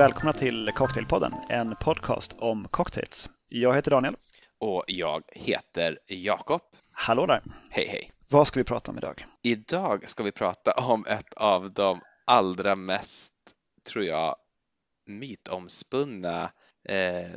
[0.00, 3.30] välkomna till Cocktailpodden, en podcast om cocktails.
[3.48, 4.16] Jag heter Daniel.
[4.58, 6.60] Och jag heter Jakob.
[6.92, 7.42] Hallå där.
[7.70, 8.10] Hej hej.
[8.28, 9.26] Vad ska vi prata om idag?
[9.42, 13.34] Idag ska vi prata om ett av de allra mest,
[13.88, 14.36] tror jag,
[15.06, 16.50] mytomspunna
[16.88, 17.30] eh,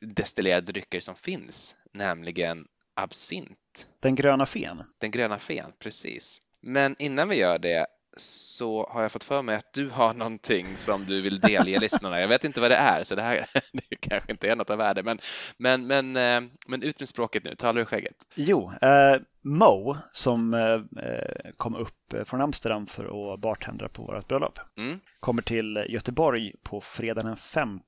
[0.00, 3.88] destillerade drycker som finns, nämligen absint.
[4.00, 4.82] Den gröna fen?
[5.00, 6.42] Den gröna fen, precis.
[6.62, 7.86] Men innan vi gör det
[8.20, 12.20] så har jag fått för mig att du har någonting som du vill delge lyssnarna.
[12.20, 14.78] Jag vet inte vad det är, så det här det kanske inte är något av
[14.78, 15.18] värde, men,
[15.56, 18.16] men, men, eh, men ut med språket nu, tala ur skägget.
[18.34, 24.28] Jo, eh, Mo som eh, eh, kom upp från Amsterdam för att bartendra på vårt
[24.28, 25.00] bröllop mm.
[25.20, 27.80] kommer till Göteborg på fredag den 5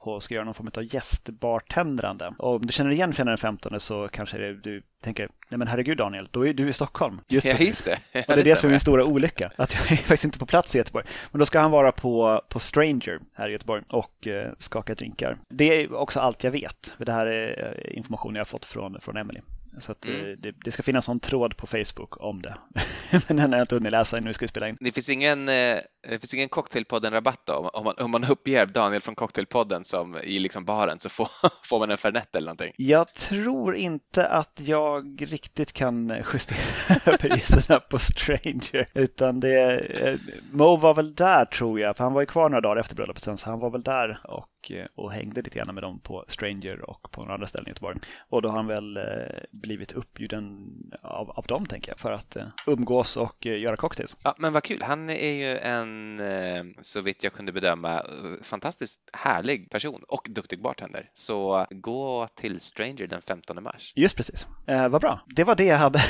[0.00, 2.34] och ska göra någon form av gästbartendrande.
[2.38, 5.68] Och om du känner igen fredag den 15 så kanske det, du tänker, nej men
[5.68, 7.20] herregud Daniel, då är du i Stockholm.
[7.28, 7.98] Just, ja, just det.
[8.12, 10.38] Ja, och det är det som är min stora olycka, att jag är faktiskt inte
[10.38, 11.06] på plats i Göteborg.
[11.32, 15.38] Men då ska han vara på, på Stranger här i Göteborg och eh, skaka drinkar.
[15.48, 19.00] Det är också allt jag vet, för det här är information jag har fått från,
[19.00, 19.40] från Emily.
[19.78, 20.16] Så att mm.
[20.20, 22.56] Eh, det, det, ska finnas en tråd på Facebook om det.
[23.28, 24.76] Men den har jag inte hunnit läsa nu ska vi spela in.
[24.80, 25.76] Det finns ingen, eh,
[26.08, 27.70] det finns ingen Cocktailpodden-rabatt då?
[27.72, 31.28] Om man, om man uppger Daniel från Cocktailpodden som i liksom baren så får,
[31.68, 32.72] får man en Fernet eller någonting?
[32.76, 38.86] Jag tror inte att jag riktigt kan justera priserna på Stranger.
[38.94, 40.18] Utan det, eh,
[40.52, 43.24] Mo var väl där tror jag, för han var ju kvar några dagar efter bröllopet
[43.24, 46.24] sen, så han var väl där och Eh, och, hängde lite grann med dem på
[46.28, 47.98] Stranger och på några andra ställen i Göteborg.
[48.28, 49.02] Och då har han väl eh,
[49.50, 50.68] blivit uppbjuden
[51.02, 54.16] av, av dem, tänker jag, för att eh, umgås och göra cocktails.
[54.22, 54.82] Ja, men vad kul.
[54.82, 58.02] Han är ju en, så vitt jag kunde bedöma,
[58.42, 61.10] fantastiskt härlig person och duktig bartender.
[61.12, 63.92] Så gå till Stranger den 15 mars.
[63.96, 64.46] Just precis.
[64.66, 65.24] Eh, vad bra.
[65.26, 65.98] Det var det jag hade.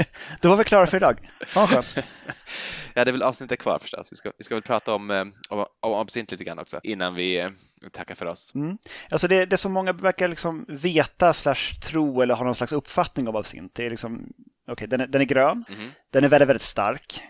[0.40, 1.30] då var vi klara för idag.
[1.54, 1.96] Ja, skönt.
[2.94, 4.12] ja, det är väl avsnittet kvar förstås.
[4.12, 7.48] Vi ska, vi ska väl prata om, om, om absint lite grann också innan vi
[7.92, 8.54] tackar för oss.
[8.54, 8.78] Mm.
[9.10, 13.28] Alltså det, det som många verkar liksom veta slash tro eller ha någon slags uppfattning
[13.28, 14.32] av absint, det är liksom,
[14.66, 15.90] okay, den, är, den är grön, mm.
[16.10, 17.20] den är väldigt, väldigt stark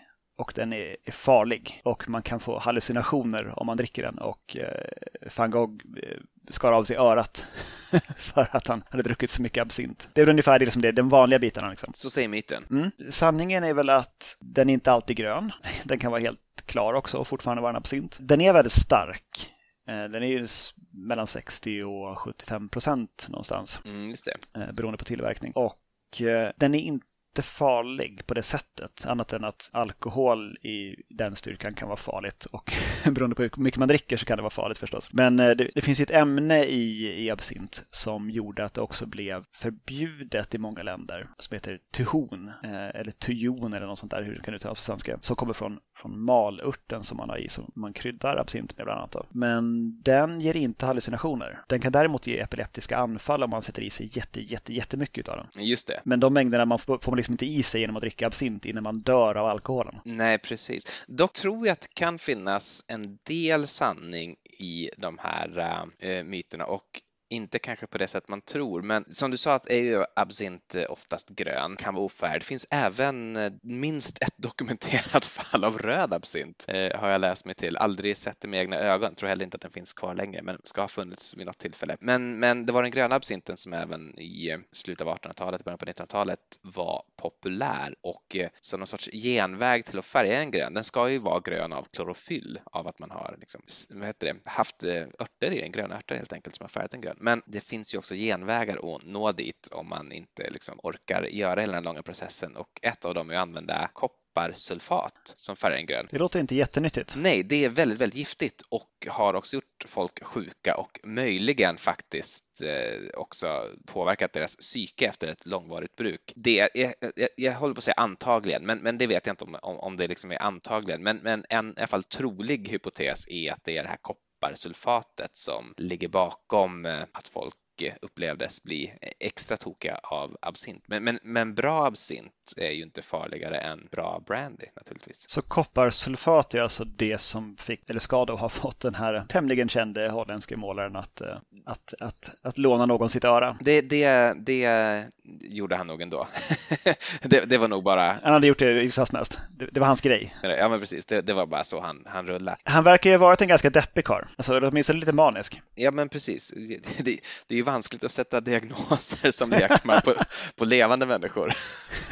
[0.40, 4.56] och den är, är, farlig och man kan få hallucinationer om man dricker den och
[4.56, 6.16] eh, van Gogh eh,
[6.50, 7.46] skar av sig örat
[8.16, 10.08] för att han hade druckit så mycket absint.
[10.12, 11.70] Det är väl ungefär det, liksom det, den vanliga bitarna.
[11.70, 11.92] Liksom.
[11.94, 12.64] Så säger myten.
[12.70, 12.90] Mm.
[13.10, 15.52] Sanningen är väl att den är inte alltid grön.
[15.84, 18.18] Den kan vara helt klar också och fortfarande vara en absint.
[18.20, 19.50] Den är väldigt stark
[19.94, 20.46] den är ju
[20.92, 23.80] mellan 60 och 75 procent någonstans.
[23.84, 24.60] Mm, just det.
[24.60, 25.52] Eh, beroende på tillverkning.
[25.52, 30.96] Och eh, den är inte inte farlig på det sättet, annat än att alkohol i
[31.08, 32.72] den styrkan kan vara farligt och
[33.12, 35.12] beroende på hur mycket man dricker så kan det vara farligt förstås.
[35.12, 38.80] Men eh, det, det finns ju ett ämne i, i absint som gjorde att det
[38.80, 44.12] också blev förbjudet i många länder som heter tuhon eh, eller tujon eller något sånt
[44.12, 47.48] där, hur kan uttalas på svenska, som kommer från, från malörten som man har i,
[47.48, 49.12] som man kryddar absint med bland annat.
[49.12, 49.26] Då.
[49.30, 51.60] Men den ger inte hallucinationer.
[51.66, 55.36] Den kan däremot ge epileptiska anfall om man sätter i sig jätte, jätte, jättemycket av
[55.36, 55.64] den.
[55.64, 56.00] Just det.
[56.04, 58.66] Men de mängderna man får, får man liksom inte i sig genom att dricka absint
[58.66, 59.94] innan man dör av alkoholen.
[60.04, 61.04] Nej, precis.
[61.06, 65.58] Dock tror jag att det kan finnas en del sanning i de här
[65.98, 69.70] äh, myterna och inte kanske på det sätt man tror, men som du sa att
[69.70, 72.40] är ju absint oftast grön, kan vara ofärd.
[72.40, 77.44] Det finns även eh, minst ett dokumenterat fall av röd absint, eh, har jag läst
[77.44, 77.76] mig till.
[77.76, 80.58] Aldrig sett det med egna ögon, tror heller inte att den finns kvar längre, men
[80.64, 81.96] ska ha funnits vid något tillfälle.
[82.00, 85.78] Men, men det var den gröna absinten som även i eh, slutet av 1800-talet, början
[85.78, 90.74] på 1900-talet var populär och eh, som någon sorts genväg till att färga en grön.
[90.74, 94.50] Den ska ju vara grön av klorofyll, av att man har liksom, vad heter det,
[94.50, 94.84] haft
[95.20, 97.16] örter i den, gröna örter helt enkelt, som har färgat en grön.
[97.20, 101.60] Men det finns ju också genvägar att nå dit om man inte liksom orkar göra
[101.60, 105.86] hela den långa processen och ett av dem är att använda kopparsulfat som färgar en
[105.86, 106.06] grön.
[106.10, 107.14] Det låter inte jättenyttigt.
[107.16, 112.62] Nej, det är väldigt, väldigt giftigt och har också gjort folk sjuka och möjligen faktiskt
[112.62, 116.32] eh, också påverkat deras psyke efter ett långvarigt bruk.
[116.36, 119.44] Det är, jag, jag håller på att säga antagligen, men, men det vet jag inte
[119.44, 123.28] om, om, om det liksom är antagligen, men, men en i alla fall trolig hypotes
[123.28, 127.54] är att det är det här koppar kopparsulfatet som ligger bakom eh, att folk
[128.02, 130.84] upplevdes bli extra tokiga av absint.
[130.86, 135.30] Men, men, men bra absint är ju inte farligare än bra brandy naturligtvis.
[135.30, 139.68] Så kopparsulfat är alltså det som fick, eller ska då ha fått den här tämligen
[139.68, 141.36] kände holländske målaren att, eh,
[141.66, 143.56] att, att, att låna någon sitt öra.
[143.60, 145.04] Det, det, det
[145.40, 146.26] gjorde han nog ändå.
[147.22, 148.02] det, det var nog bara...
[148.22, 149.38] Han hade gjort det som helst.
[149.50, 150.36] Det, det, var hans grej.
[150.42, 151.06] Ja, men precis.
[151.06, 152.56] Det, det var bara så han, han rullade.
[152.64, 154.24] Han verkar ju ha varit en ganska deppig karl.
[154.36, 155.62] Alltså åtminstone lite manisk.
[155.74, 156.54] Ja, men precis.
[156.98, 160.14] Det, det är ju vanskligt att sätta diagnoser som lekman på,
[160.56, 161.52] på levande människor.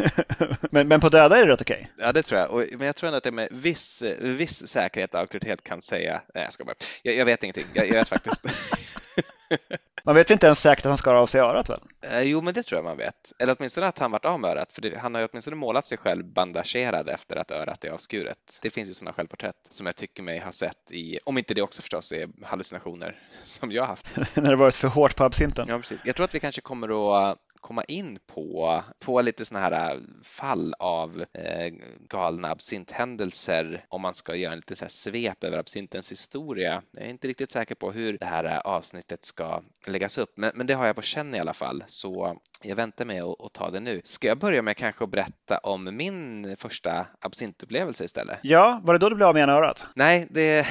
[0.71, 1.91] men, men på döda är det rätt okej?
[1.95, 2.07] Okay.
[2.07, 2.51] Ja, det tror jag.
[2.51, 6.21] Och, men jag tror ändå att det med viss, viss säkerhet och auktoritet kan säga...
[6.35, 6.75] Nej, jag ska bara.
[7.03, 7.67] Jag, jag vet ingenting.
[7.73, 8.43] Jag, jag vet faktiskt.
[10.05, 11.81] Man vet inte ens säkert att han skar av sig örat väl?
[12.01, 13.33] Eh, jo, men det tror jag man vet.
[13.39, 15.87] Eller åtminstone att han varit av med örat, för det, han har ju åtminstone målat
[15.87, 18.59] sig själv bandagerad efter att örat är avskuret.
[18.63, 21.63] Det finns ju sådana självporträtt som jag tycker mig ha sett i, om inte det
[21.63, 24.17] också förstås är hallucinationer som jag har haft.
[24.35, 25.69] När det varit för hårt på absinten?
[25.69, 26.01] Ja, precis.
[26.05, 30.01] Jag tror att vi kanske kommer att komma in på, på lite sådana här äh,
[30.23, 31.73] fall av eh,
[32.09, 36.83] galna absinthändelser om man ska göra en lite så här svep över absintens historia.
[36.93, 40.53] Jag är inte riktigt säker på hur det här äh, avsnittet ska läggas upp, men,
[40.55, 43.71] men det har jag på känn i alla fall, så jag väntar med att ta
[43.71, 44.01] det nu.
[44.05, 48.39] Ska jag börja med kanske att berätta om min första absintupplevelse istället?
[48.43, 49.87] Ja, var det då du blev av med ena örat?
[49.95, 50.67] Nej, det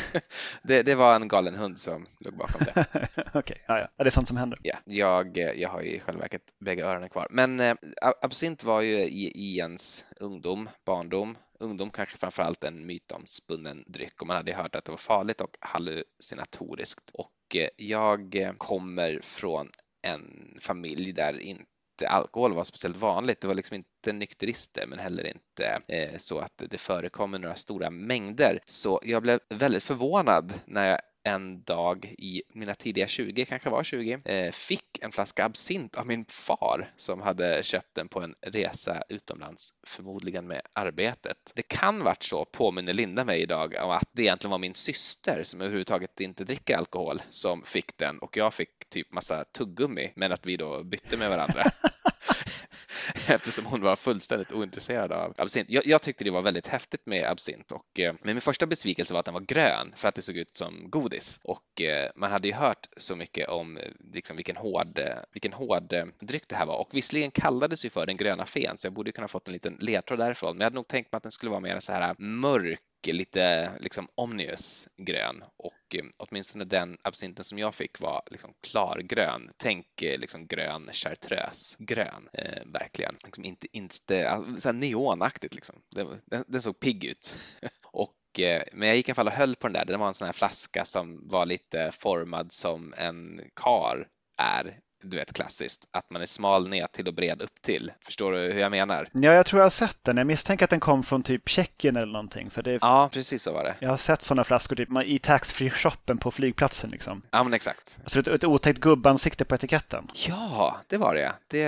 [0.62, 2.86] det, det, var en galen hund som låg bakom det.
[3.16, 3.88] Okej, okay, ja, ja.
[3.96, 4.58] det är sånt som händer.
[4.62, 7.26] Ja, jag, jag har ju i själva verket bägge öronen kvar.
[7.30, 7.74] Men eh,
[8.20, 14.26] absint var ju i, i ens ungdom, barndom, ungdom kanske framförallt en mytomspunnen dryck och
[14.26, 17.10] man hade hört att det var farligt och hallucinatoriskt.
[17.14, 19.68] Och eh, jag kommer från
[20.02, 21.71] en familj där inte
[22.08, 23.40] alkohol var speciellt vanligt.
[23.40, 27.90] Det var liksom inte nykterister men heller inte eh, så att det förekommer några stora
[27.90, 28.58] mängder.
[28.66, 33.84] Så jag blev väldigt förvånad när jag en dag i mina tidiga 20, kanske var
[33.84, 38.34] 20, eh, fick en flaska absint av min far som hade köpt den på en
[38.40, 41.52] resa utomlands, förmodligen med arbetet.
[41.54, 45.42] Det kan varit så, påminner Linda mig idag, om att det egentligen var min syster
[45.44, 50.32] som överhuvudtaget inte dricker alkohol som fick den och jag fick typ massa tuggummi men
[50.32, 51.64] att vi då bytte med varandra.
[53.28, 55.70] eftersom hon var fullständigt ointresserad av absint.
[55.70, 59.14] Jag, jag, tyckte det var väldigt häftigt med absint och eh, men min första besvikelse
[59.14, 61.40] var att den var grön för att det såg ut som godis.
[61.44, 63.82] Och eh, man hade ju hört så mycket om eh,
[64.12, 66.80] liksom, vilken hård, eh, vilken hård eh, dryck det här var.
[66.80, 69.76] Och visserligen kallades ju för den gröna fen så jag borde kunna fått en liten
[69.80, 70.56] ledtråd därifrån.
[70.56, 73.72] Men jag hade nog tänkt mig att den skulle vara mer så här mörk lite
[73.80, 79.50] liksom omnius grön och eh, åtminstone den absinten som jag fick var liksom klargrön.
[79.56, 83.14] Tänk eh, liksom grön chartreuse grön, eh, verkligen.
[83.24, 85.76] Liksom inte, inte alltså, så här neonaktigt liksom.
[85.94, 87.36] Den, den, den såg pigg ut.
[87.92, 89.84] och eh, men jag gick i alla fall och höll på den där.
[89.84, 94.08] Det var en sån här flaska som var lite formad som en kar
[94.38, 97.92] är du vet klassiskt, att man är smal ner till och bred upp till.
[98.04, 99.08] Förstår du hur jag menar?
[99.12, 100.16] Ja, jag tror jag har sett den.
[100.16, 102.50] Jag misstänker att den kom från typ Tjeckien eller någonting.
[102.50, 102.78] För det...
[102.80, 103.74] Ja, precis så var det.
[103.78, 106.90] Jag har sett sådana flaskor typ i taxfree-shoppen på flygplatsen.
[106.90, 107.22] Liksom.
[107.30, 108.00] Ja, men exakt.
[108.06, 110.10] Så ett, ett otäckt gubbansikte på etiketten.
[110.28, 111.32] Ja, det var det.
[111.46, 111.66] Det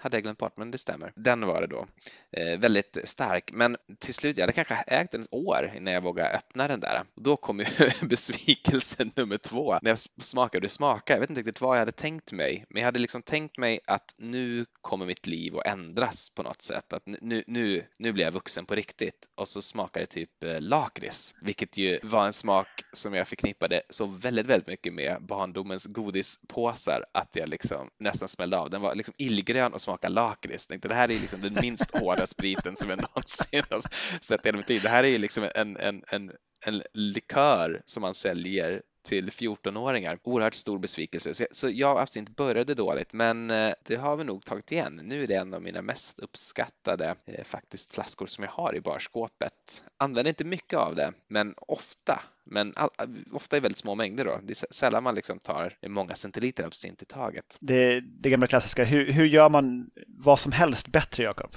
[0.00, 1.12] hade jag glömt bort, men det stämmer.
[1.14, 1.86] Den var det då.
[2.32, 6.00] Eh, väldigt stark, men till slut, jag hade kanske ägt den ett år innan jag
[6.00, 7.02] vågade öppna den där.
[7.14, 7.66] Då kom ju
[8.06, 9.78] besvikelsen nummer två.
[9.82, 12.80] När jag smakade och smakade, jag vet inte riktigt vad jag hade tänkt mig, men
[12.80, 16.92] jag hade liksom tänkt mig att nu kommer mitt liv att ändras på något sätt.
[16.92, 19.28] Att nu, nu, nu blir jag vuxen på riktigt.
[19.34, 23.82] Och så smakade det typ eh, lakrits, vilket ju var en smak som jag förknippade
[23.90, 28.70] så väldigt, väldigt mycket med barndomens godispåsar att jag liksom nästan smällde av.
[28.70, 30.66] Den var liksom illgrön och smakade lakrits.
[30.66, 33.82] Tänkte det här är liksom den minst hårda spriten som jag någonsin har
[34.20, 34.82] sett i hela mitt liv.
[34.82, 36.32] Det här är ju liksom en, en, en,
[36.66, 40.18] en likör som man säljer till 14-åringar.
[40.22, 41.34] Oerhört stor besvikelse.
[41.34, 45.00] Så, så jag absint började dåligt, men eh, det har vi nog tagit igen.
[45.04, 48.80] Nu är det en av mina mest uppskattade eh, faktiskt flaskor som jag har i
[48.80, 49.84] barskåpet.
[49.96, 52.88] Använder inte mycket av det, men ofta men all,
[53.32, 54.40] ofta i väldigt små mängder då.
[54.42, 57.56] Det är sällan man liksom tar många centiliter absint i taget.
[57.60, 61.56] Det, det gamla klassiska, hur, hur gör man vad som helst bättre, Jakob?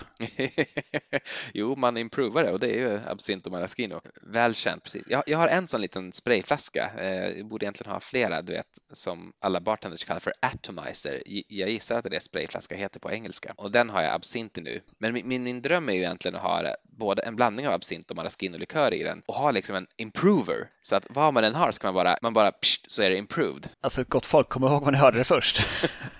[1.54, 4.02] jo, man improvar det och det är ju absint och maraschino.
[4.22, 5.06] Välkänt, precis.
[5.10, 6.92] Jag, jag har en sån liten sprayflaska.
[6.98, 11.24] Eh, jag borde egentligen ha flera, du vet, som alla bartenders kallar för atomizer.
[11.48, 14.62] Jag gissar att det är sprayflaska heter på engelska och den har jag absint i
[14.62, 14.82] nu.
[14.98, 18.16] Men min, min dröm är ju egentligen att ha både en blandning av absint och
[18.16, 21.88] maraschino-likör i den och ha liksom en improver så att vad man än har ska
[21.88, 23.70] man bara, man bara pst, så är det improved.
[23.82, 25.62] Alltså gott folk, kom ihåg vad ni hörde det först.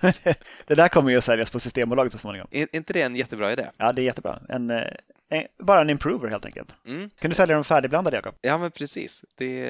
[0.66, 2.48] det där kommer ju att säljas på Systembolaget så småningom.
[2.50, 3.66] Är inte det en jättebra idé?
[3.76, 4.40] Ja, det är jättebra.
[4.48, 5.11] En, eh, en
[5.62, 6.74] bara en improver helt enkelt.
[6.86, 7.10] Mm.
[7.20, 8.34] Kan du sälja dem färdigblandade, Jakob?
[8.40, 9.24] Ja, men precis.
[9.36, 9.62] Det,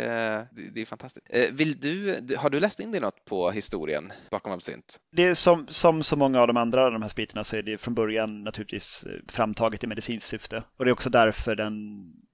[0.50, 1.26] det, det, är fantastiskt.
[1.30, 4.98] Eh, vill du, har du läst in dig något på historien bakom absint?
[5.12, 7.62] Det är som, som så många av de andra av de här spriterna så är
[7.62, 10.64] det från början naturligtvis eh, framtaget i medicinskt syfte.
[10.76, 11.74] Och det är också därför den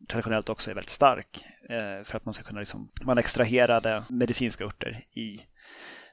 [0.09, 1.45] traditionellt också är väldigt stark.
[2.05, 5.41] För att man ska kunna, liksom, man extraherade medicinska örter i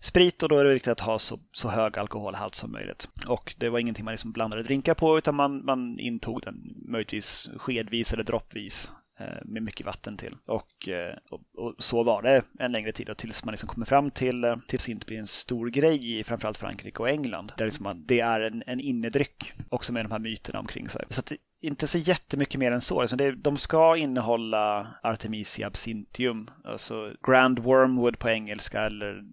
[0.05, 3.09] sprit och då är det viktigt att ha så, så hög alkoholhalt som möjligt.
[3.27, 7.49] Och det var ingenting man liksom blandade drinkar på utan man, man intog den möjligtvis
[7.57, 10.35] skedvis eller droppvis Eh, med mycket vatten till.
[10.45, 13.85] Och, eh, och, och, så var det en längre tid och tills man liksom kommer
[13.85, 17.51] fram till, eh, tills det inte blir en stor grej i framförallt Frankrike och England.
[17.57, 21.05] Där liksom man, det är en, en innedryck också med de här myterna omkring sig.
[21.09, 23.01] Så det, inte så jättemycket mer än så.
[23.01, 29.23] Alltså det, de ska innehålla Artemisia absinthium, alltså Grand Wormwood på engelska eller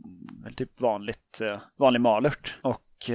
[0.57, 1.41] typ vanligt,
[1.79, 2.59] vanlig malört.
[2.63, 3.11] Och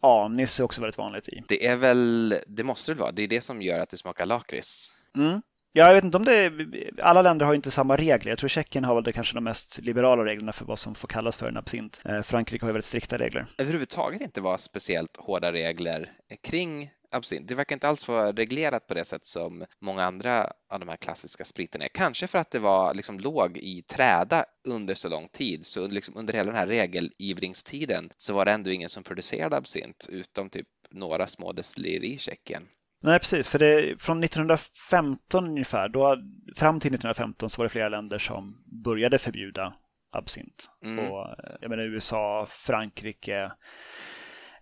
[0.00, 1.42] anis är också väldigt vanligt i.
[1.48, 4.26] Det är väl, det måste det vara, det är det som gör att det smakar
[4.26, 4.90] lakrits.
[5.16, 5.42] Mm.
[5.74, 8.32] Ja, jag vet inte om det är, alla länder har inte samma regler.
[8.32, 11.08] Jag tror Tjeckien har väl det kanske de mest liberala reglerna för vad som får
[11.08, 12.02] kallas för en absint.
[12.04, 13.46] Eh, Frankrike har ju väldigt strikta regler.
[13.58, 16.08] Överhuvudtaget inte vara speciellt hårda regler
[16.42, 17.48] kring absint.
[17.48, 20.96] Det verkar inte alls vara reglerat på det sätt som många andra av de här
[20.96, 21.88] klassiska spriterna är.
[21.88, 26.16] Kanske för att det var liksom låg i träda under så lång tid, så liksom
[26.16, 30.68] under hela den här regelivringstiden så var det ändå ingen som producerade absint utom typ
[30.90, 32.68] några små destillerier i Tjeckien.
[33.02, 33.48] Nej, precis.
[33.48, 36.16] För det, från 1915 ungefär, då,
[36.56, 39.74] fram till 1915 så var det flera länder som började förbjuda
[40.12, 40.70] absint.
[40.84, 41.10] Mm.
[41.10, 43.52] Och, jag menar USA, Frankrike,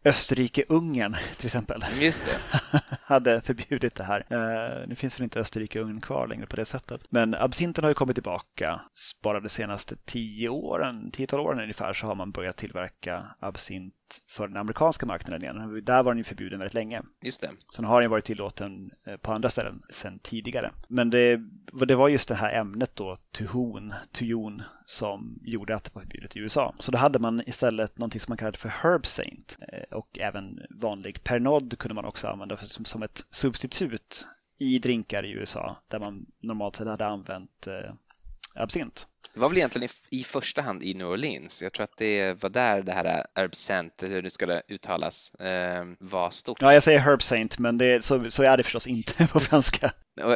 [0.05, 1.85] Österrike, Ungern till exempel.
[2.01, 2.61] Just det.
[3.03, 4.21] hade förbjudit det här.
[4.33, 7.01] Uh, nu finns väl inte Österrike och Ungern kvar längre på det sättet.
[7.11, 8.81] Men absinten har ju kommit tillbaka.
[9.23, 13.95] Bara de senaste tio åren, tiotal åren ungefär, så har man börjat tillverka absint
[14.29, 15.85] för den amerikanska marknaden igen.
[15.85, 17.03] Där var den ju förbjuden väldigt länge.
[17.23, 17.51] Just det.
[17.75, 20.71] Sen har den varit tillåten eh, på andra ställen sedan tidigare.
[20.89, 21.41] Men det,
[21.87, 26.37] det var just det här ämnet då, tuhon, tujon, som gjorde att det var förbjudet
[26.37, 26.75] i USA.
[26.79, 30.61] Så då hade man istället någonting som man kallade för Herb Saint eh, och även
[30.71, 34.27] vanlig Pernod kunde man också använda som, som ett substitut
[34.59, 37.95] i drinkar i USA där man normalt sett hade använt eh,
[38.55, 39.07] absint.
[39.35, 41.63] Det var väl egentligen i, i, första hand i New Orleans.
[41.63, 45.85] Jag tror att det var där det här Herb Saint, hur det skulle uttalas, eh,
[45.99, 46.63] var stort.
[46.63, 49.93] Ja, jag säger Herb Saint, men det, så, så är det förstås inte på franska.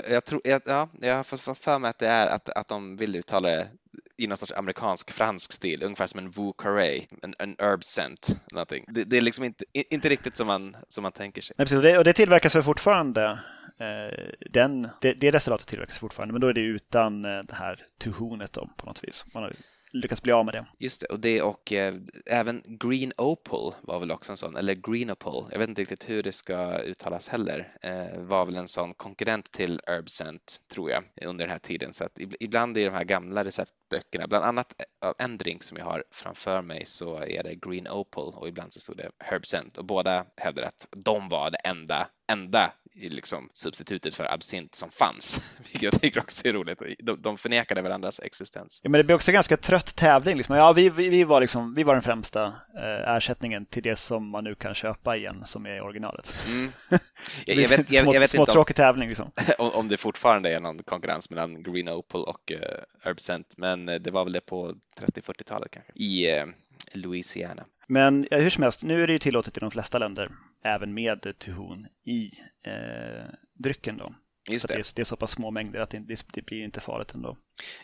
[0.08, 3.16] Jag, tror, ja, jag har fått för mig att det är att, att de vill
[3.16, 3.68] uttala det
[4.16, 8.84] i någon sorts amerikansk-fransk stil, ungefär som en Wu Carré, en, en herb scent, någonting.
[8.88, 11.54] Det, det, är liksom inte, inte riktigt som man, som man tänker sig.
[11.58, 13.38] Nej, precis, och det, och det tillverkas väl fortfarande
[13.78, 17.82] Eh, den, det, det reservatet tillverkas fortfarande, men då är det utan eh, det här
[17.98, 19.24] tuhonet då, på något vis.
[19.34, 19.52] Man har
[19.94, 20.66] lyckats bli av med det.
[20.78, 21.94] Just det, och det och eh,
[22.26, 26.08] även Green Opal var väl också en sån, eller Green Opal, jag vet inte riktigt
[26.08, 31.04] hur det ska uttalas heller, eh, var väl en sån konkurrent till Herbcent tror jag
[31.26, 31.94] under den här tiden.
[31.94, 35.78] Så att ibland i de här gamla receptböckerna, bland annat eh, av en drink som
[35.78, 39.78] jag har framför mig så är det Green Opal och ibland så stod det Herbcent
[39.78, 45.54] och båda hävdar att de var det enda, enda liksom substitutet för absint som fanns,
[45.58, 46.82] vilket jag tycker också är roligt.
[46.98, 48.80] De, de förnekade varandras existens.
[48.82, 50.36] Ja, men det blir också ganska trött tävling.
[50.36, 50.56] Liksom.
[50.56, 52.44] Ja, vi, vi, vi, var liksom, vi var den främsta
[52.76, 56.34] eh, ersättningen till det som man nu kan köpa igen som är originalet.
[56.46, 56.72] Mm.
[57.46, 59.30] Jag, jag, vet, jag, jag vet inte om, tävling liksom.
[59.58, 62.58] om, om det fortfarande är någon konkurrens mellan Green Opal och uh,
[63.04, 66.46] Herbcent, men det var väl det på 30-40-talet kanske i uh,
[66.92, 67.64] Louisiana.
[67.86, 70.30] Men ja, hur som helst, nu är det ju tillåtet i de flesta länder,
[70.64, 72.30] även med tuhon i
[72.66, 73.24] eh,
[73.62, 73.96] drycken.
[73.96, 74.14] Då.
[74.50, 74.74] Just det.
[74.74, 77.36] Det, är, det är så pass små mängder att det, det blir inte farligt ändå.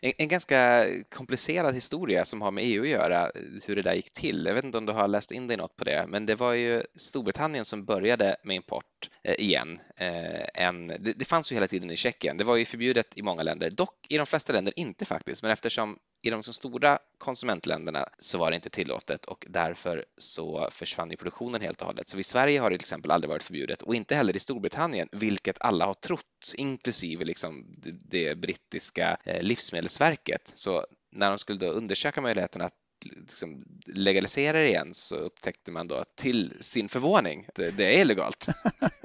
[0.03, 3.31] En, en, ganska komplicerad historia som har med EU att göra,
[3.67, 4.45] hur det där gick till.
[4.47, 6.53] Jag vet inte om du har läst in dig något på det, men det var
[6.53, 8.85] ju Storbritannien som började med import
[9.23, 9.79] Eh, igen.
[9.97, 12.37] Eh, en, det, det, fanns ju hela tiden i Tjeckien.
[12.37, 15.53] Det var ju förbjudet i många länder, dock i de flesta länder inte faktiskt, men
[15.53, 21.11] eftersom i de så stora konsumentländerna så var det inte tillåtet och därför så försvann
[21.11, 22.09] ju produktionen helt och hållet.
[22.09, 25.09] Så i Sverige har det till exempel aldrig varit förbjudet och inte heller i Storbritannien,
[25.13, 30.53] vilket alla har trott, inklusive liksom det, det brittiska eh, Livsmedelsverket.
[30.55, 35.89] Så när de skulle då undersöka möjligheten att liksom legalisera det igen så upptäckte man
[35.89, 38.49] då till sin förvåning att det, är illegalt.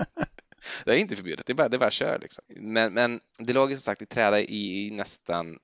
[0.86, 2.44] det är inte förbjudet, det är bara, det är bara kör liksom.
[2.48, 5.58] Men, men det låg ju som sagt i träda i, i nästan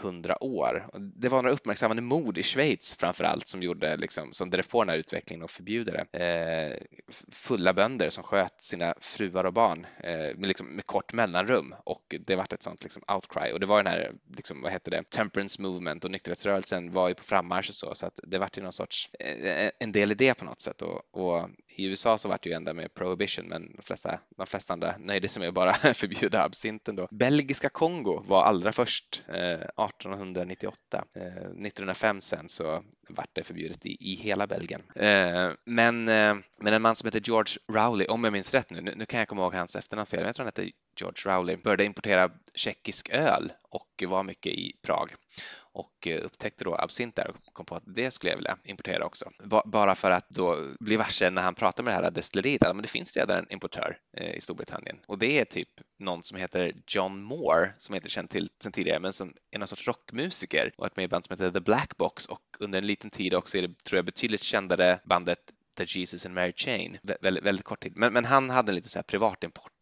[0.00, 0.86] hundra år.
[0.98, 4.84] Det var några uppmärksammade mord i Schweiz framför allt som, gjorde, liksom, som drev på
[4.84, 6.24] den här utvecklingen och förbjuder det.
[6.24, 6.76] Eh,
[7.28, 12.14] fulla bönder som sköt sina fruar och barn eh, med, liksom, med, kort mellanrum och
[12.26, 15.10] det vart ett sånt liksom, outcry och det var den här, liksom, vad hette det,
[15.10, 18.62] temperance movement och nykterhetsrörelsen var ju på frammarsch och så, så att det vart ju
[18.62, 21.48] någon sorts, eh, en del i det på något sätt och, och
[21.78, 24.94] i USA så vart det ju ända med prohibition men de flesta, de flesta andra
[24.98, 27.08] nöjde sig med att bara förbjuda absinten då.
[27.10, 31.04] Belgiska Kongo var allra först eh, 1898.
[31.14, 34.82] Eh, 1905 sen så vart det förbjudet i, i hela Belgien.
[34.94, 38.80] Eh, men, eh, men en man som heter George Rowley, om jag minns rätt nu,
[38.80, 41.36] nu, nu kan jag komma ihåg hans efternamn fel, men jag tror han hette George
[41.36, 45.10] Rowley, började importera tjeckisk öl och var mycket i Prag
[45.76, 49.04] och eh, upptäckte då absint där och kom på att det skulle jag vilja importera
[49.04, 49.30] också.
[49.64, 52.88] Bara för att då bli varse när han pratar med det här destilleriet att det
[52.88, 55.68] finns redan en importör eh, i Storbritannien och det är typ
[55.98, 59.58] någon som heter John Moore som jag inte känt till sedan tidigare men som är
[59.58, 62.78] någon sorts rockmusiker och ett med i band som heter The Black Box och under
[62.78, 65.38] en liten tid också är det tror jag betydligt kändare bandet
[65.76, 67.92] The Jesus and Mary Chain, Vä väldigt, väldigt kort tid.
[67.96, 69.72] Men, men han hade lite så här privatimport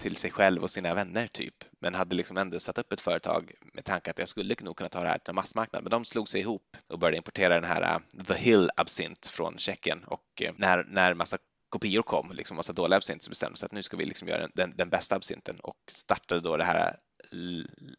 [0.00, 3.52] till sig själv och sina vänner typ, men hade liksom ändå satt upp ett företag
[3.72, 5.82] med tanke att jag skulle nog kunna ta det här till en massmarknad.
[5.82, 9.58] Men de slog sig ihop och började importera den här äh, The Hill absint från
[9.58, 10.04] Tjeckien.
[10.04, 11.38] Och eh, när, när massa
[11.68, 14.48] kopior kom, liksom massa dåliga absint, så bestämde sig att nu ska vi liksom göra
[14.54, 17.38] den, den bästa absinten och startade då det här äh,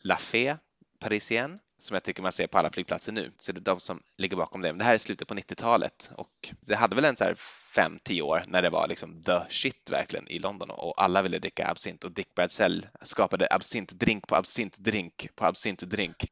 [0.04, 0.58] La Fée
[1.00, 3.32] Parisien som jag tycker man ser på alla flygplatser nu.
[3.38, 4.68] Så det är de som ligger bakom det.
[4.68, 7.36] Men det här är slutet på 90-talet och det hade väl en så här
[7.76, 11.40] fem, tio år när det var liksom the shit verkligen i London och alla ville
[11.40, 16.32] dricka absint och Dick Bradsell skapade absintdrink på absintdrink på absintdrink.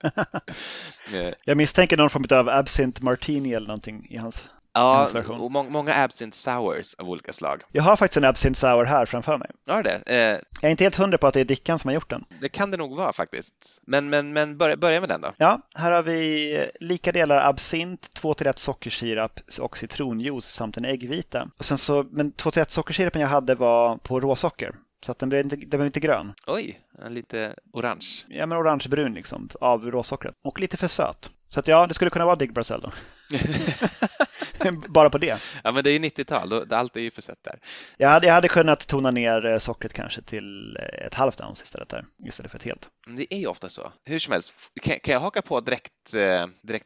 [1.46, 5.10] jag misstänker någon form av absint martini eller någonting i hans Ja,
[5.40, 7.62] och må många absint sours av olika slag.
[7.72, 9.52] Jag har faktiskt en absint sour här framför mig.
[9.68, 10.02] Har det?
[10.06, 10.18] Eh,
[10.62, 12.26] jag är inte helt hundra på att det är Dickan som har gjort den.
[12.42, 13.82] Det kan det nog vara faktiskt.
[13.86, 15.34] Men, men, men börja, börja med den då.
[15.38, 20.86] Ja, här har vi lika delar absint, 2 till 1 sockersirap och citronjuice samt en
[20.86, 21.50] äggvita.
[21.58, 24.76] Och sen så, men 2 till 1 sockersirapen jag hade var på råsocker.
[25.06, 26.34] Så att den blev inte, den blev inte grön.
[26.48, 28.26] Oj, lite orange.
[28.28, 30.36] Ja, men orangebrun liksom av råsockret.
[30.44, 31.32] Och lite för söt.
[31.50, 32.92] Så att ja, det skulle kunna vara Dig Brazell då.
[34.88, 35.40] Bara på det.
[35.64, 37.60] Ja, men det är 90-tal, allt är ju för sött där.
[37.98, 41.64] Jag hade, jag hade kunnat tona ner eh, sockret kanske till eh, ett halvt ounce
[41.64, 42.90] istället, där, istället för ett helt.
[43.08, 43.92] Det är ju ofta så.
[44.06, 46.86] Hur som helst, kan, kan jag haka på direkt, eh, direkt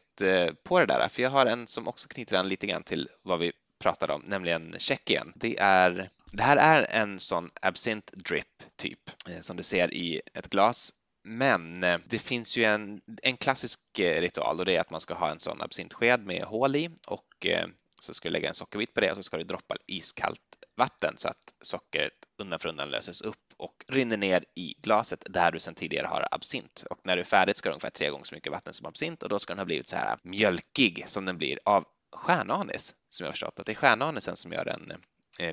[0.64, 1.08] på det där?
[1.08, 3.52] För jag har en som också knyter an lite grann till vad vi
[3.82, 5.32] pratade om, nämligen Tjeckien.
[5.34, 9.00] Det, är, det här är en sån absint drip typ
[9.40, 10.92] som du ser i ett glas
[11.24, 15.00] men eh, det finns ju en, en klassisk eh, ritual och det är att man
[15.00, 17.66] ska ha en sån absintsked med hål i och eh,
[18.00, 20.40] så ska du lägga en sockerbit på det och så ska du droppa iskallt
[20.76, 25.52] vatten så att sockret undan för undan löses upp och rinner ner i glaset där
[25.52, 26.84] du sedan tidigare har absint.
[26.90, 29.22] Och när du är färdig ska du ungefär tre gånger så mycket vatten som absint
[29.22, 31.84] och då ska den ha blivit så här mjölkig som den blir av
[32.16, 34.92] stjärnanis som jag har förstått att det är stjärnanisen som gör den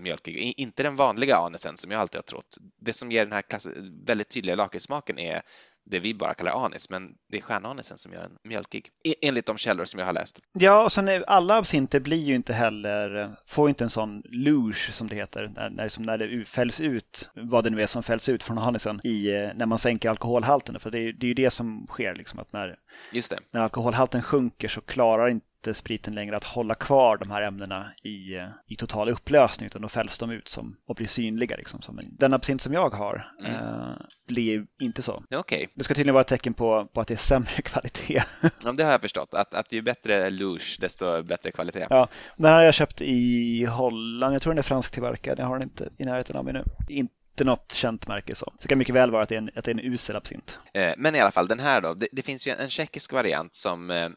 [0.02, 0.54] mjölkig.
[0.58, 2.58] Inte den vanliga anisen som jag alltid har trott.
[2.82, 3.68] Det som ger den här klass,
[4.06, 5.42] väldigt tydliga lakritssmaken är
[5.86, 8.90] det vi bara kallar anis, men det är stjärnanisen som gör den mjölkig,
[9.22, 10.40] enligt de källor som jag har läst.
[10.54, 14.92] Ja, och sen är, alla absinter blir ju inte heller, får inte en sån luge
[14.92, 18.04] som det heter, när, när, som när det fälls ut, vad det nu är som
[18.04, 20.80] fälls ut från anisen, i, eh, när man sänker alkoholhalten.
[20.80, 22.76] För det är, det är ju det som sker, liksom, att när,
[23.12, 23.40] Just det.
[23.52, 27.92] när alkoholhalten sjunker så klarar inte inte spriten längre att hålla kvar de här ämnena
[28.04, 31.56] i, i total upplösning utan då fälls de ut som, och blir synliga.
[31.56, 33.52] Liksom, som den absint som jag har mm.
[33.52, 33.96] eh,
[34.28, 35.24] blir inte så.
[35.30, 35.68] Okay.
[35.76, 38.24] Det ska tydligen vara ett tecken på, på att det är sämre kvalitet.
[38.64, 41.88] ja, det har jag förstått, att, att ju bättre luge desto bättre kvalitet.
[41.90, 45.60] Ja, den har jag köpt i Holland, jag tror den är fransk tillverkad, jag har
[45.60, 46.64] den inte i närheten av mig nu.
[46.90, 48.54] Inte inte något känt märke så.
[48.62, 50.58] Det kan mycket väl vara att det är en, att det är en usel absint.
[50.74, 53.56] Eh, men i alla fall den här då, det, det finns ju en tjeckisk variant
[53.56, 54.10] som eh,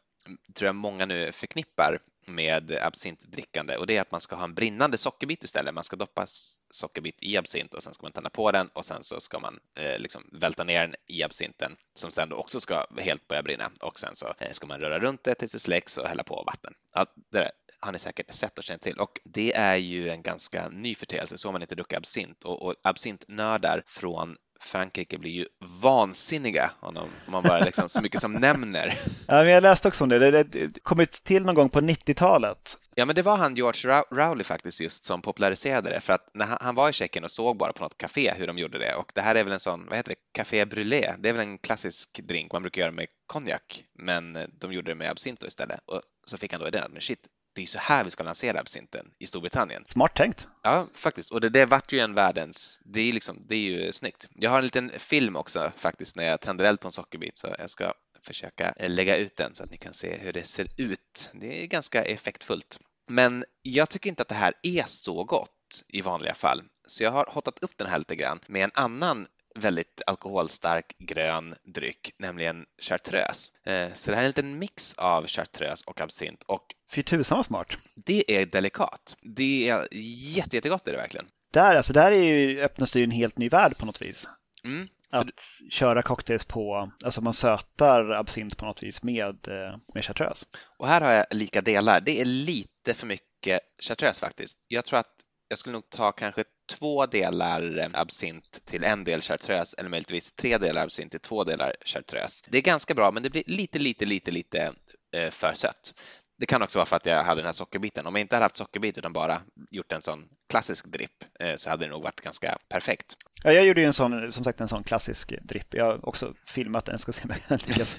[0.54, 4.54] tror jag många nu förknippar med absintdrickande och det är att man ska ha en
[4.54, 5.74] brinnande sockerbit istället.
[5.74, 6.26] Man ska doppa
[6.70, 9.58] sockerbit i absint och sen ska man tända på den och sen så ska man
[9.78, 13.70] eh, liksom välta ner den i absinten som sen då också ska helt börja brinna
[13.80, 16.44] och sen så eh, ska man röra runt det tills det släcks och hälla på
[16.46, 16.74] vatten.
[16.92, 20.68] Ja, det har ni säkert sett och känt till och det är ju en ganska
[20.68, 25.46] ny förteelse så har man inte druckit absint och, och absintnördar från Frankrike blir ju
[25.82, 28.98] vansinniga om man bara liksom så mycket som nämner.
[29.26, 30.30] Ja, men jag läste också om det.
[30.30, 32.78] Det, det kom till någon gång på 90-talet.
[32.94, 36.58] Ja, men det var han George Rowley faktiskt just som populariserade det för att när
[36.60, 39.12] han var i Tjeckien och såg bara på något café hur de gjorde det och
[39.14, 41.14] det här är väl en sån, vad heter det, café brûlé.
[41.18, 44.94] Det är väl en klassisk drink man brukar göra med konjak, men de gjorde det
[44.94, 47.78] med absint istället och så fick han då idén att men shit, det är så
[47.78, 49.84] här vi ska lansera absinten i Storbritannien.
[49.86, 50.46] Smart tänkt.
[50.62, 51.30] Ja, faktiskt.
[51.30, 52.80] Och det, det vart ju en världens...
[52.84, 54.28] Det är, liksom, det är ju snyggt.
[54.34, 57.54] Jag har en liten film också faktiskt när jag tänder eld på en sockerbit så
[57.58, 61.30] jag ska försöka lägga ut den så att ni kan se hur det ser ut.
[61.32, 62.78] Det är ganska effektfullt.
[63.08, 67.10] Men jag tycker inte att det här är så gott i vanliga fall, så jag
[67.10, 72.64] har hotat upp den här lite grann med en annan väldigt alkoholstark grön dryck, nämligen
[72.82, 73.52] chartreuse.
[73.64, 77.38] Eh, så det här är en liten mix av chartreuse och absint och Fy tusan
[77.38, 77.76] vad smart!
[77.94, 79.16] Det är delikat.
[79.22, 81.26] Det är jätte, jättegott är det verkligen.
[81.50, 84.28] Där, alltså, där är ju, öppnas det ju en helt ny värld på något vis.
[84.64, 85.28] Mm, att
[85.70, 90.46] köra cocktails på, alltså man sötar absint på något vis med, eh, med chartreuse.
[90.78, 92.00] Och här har jag lika delar.
[92.00, 94.58] Det är lite för mycket chartreuse faktiskt.
[94.68, 99.20] Jag tror att jag skulle nog ta kanske två delar eh, absint till en del
[99.20, 102.44] chartreuse eller möjligtvis tre delar absint till två delar chartreuse.
[102.48, 104.72] Det är ganska bra, men det blir lite, lite, lite, lite
[105.16, 105.94] eh, för sött.
[106.38, 108.06] Det kan också vara för att jag hade den här sockerbiten.
[108.06, 111.70] Om jag inte hade haft sockerbit utan bara gjort en sån klassisk dripp eh, så
[111.70, 113.16] hade det nog varit ganska perfekt.
[113.42, 115.74] Ja, jag gjorde ju en sån, som sagt en sån klassisk dripp.
[115.74, 117.96] Jag har också filmat den, ska se om jag lyckas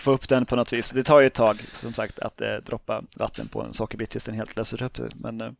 [0.00, 0.90] få upp den på något vis.
[0.90, 4.24] Det tar ju ett tag som sagt att eh, droppa vatten på en sockerbit tills
[4.24, 5.08] den helt löser upp sig.
[5.14, 5.50] Men, eh...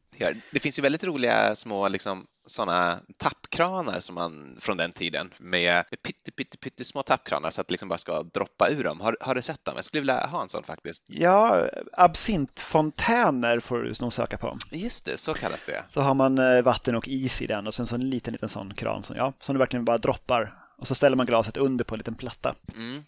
[0.50, 5.84] Det finns ju väldigt roliga små liksom, sådana tappkranar som man från den tiden med
[6.02, 9.00] pytte, pytte, pytte små tappkranar så att det liksom bara ska droppa ur dem.
[9.00, 9.74] Har, har du sett dem?
[9.76, 11.04] Jag skulle vilja ha en sån faktiskt.
[11.06, 14.58] Ja, absintfontäner får du nog söka på.
[14.70, 15.84] Just det, så kallas det.
[15.88, 18.48] Så har man eh, vatten och is i den och sen så en liten, liten
[18.48, 21.84] sån kran som, ja, som du verkligen bara droppar och så ställer man glaset under
[21.84, 22.54] på en liten platta.
[22.76, 23.02] Mm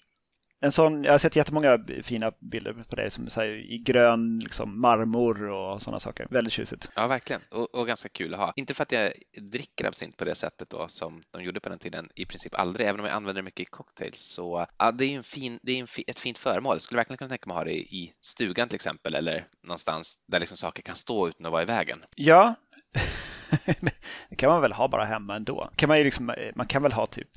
[0.60, 4.80] en sån, jag har sett jättemånga fina bilder på det som här, i grön liksom,
[4.80, 6.26] marmor och sådana saker.
[6.30, 6.88] Väldigt tjusigt.
[6.94, 7.42] Ja, verkligen.
[7.50, 8.52] Och, och, ganska kul att ha.
[8.56, 11.78] Inte för att jag dricker absint på det sättet då som de gjorde på den
[11.78, 14.20] tiden, i princip aldrig, även om jag använder det mycket i cocktails.
[14.20, 16.74] Så ja, det är ju en fin, det är en, ett fint föremål.
[16.74, 20.18] Jag skulle verkligen kunna tänka mig att ha det i stugan till exempel eller någonstans
[20.28, 21.98] där liksom saker kan stå utan att vara i vägen.
[22.14, 22.54] Ja,
[24.28, 25.70] det kan man väl ha bara hemma ändå.
[25.76, 27.28] Kan man, ju liksom, man kan väl ha typ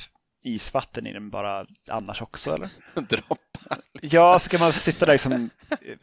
[0.44, 2.70] isvatten i den bara annars också eller?
[3.02, 3.82] Droppar.
[3.94, 4.20] Liksom.
[4.20, 5.50] Ja, så kan man sitta där liksom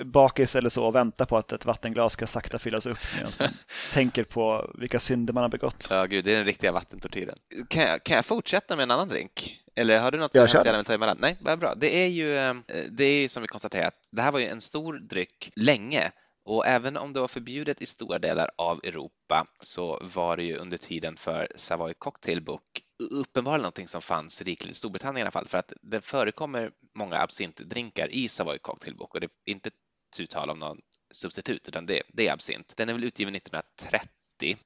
[0.05, 3.49] bakis eller så och vänta på att ett vattenglas ska sakta fyllas upp medan man
[3.93, 5.87] tänker på vilka synder man har begått.
[5.91, 7.39] Ja, gud, det är den riktiga vattentortyren.
[7.69, 9.57] Kan jag, kan jag fortsätta med en annan drink?
[9.77, 11.17] Eller har du något jag som du vill ta emellan?
[11.21, 11.75] Nej, vad bra.
[11.75, 12.55] Det är ju, eh,
[12.91, 16.11] det är ju som vi konstaterat, det här var ju en stor dryck länge
[16.47, 20.57] och även om det var förbjudet i stora delar av Europa så var det ju
[20.57, 22.63] under tiden för Savoy Cocktail Book
[23.13, 27.17] uppenbarligen någonting som fanns rikligt i Storbritannien i alla fall, för att det förekommer många
[27.17, 29.71] absintdrinkar i Savoy Cocktail Book och det är inte
[30.17, 30.79] tu tal om någon
[31.13, 32.75] substitut, utan det, det är absint.
[32.77, 34.09] Den är väl utgiven 1930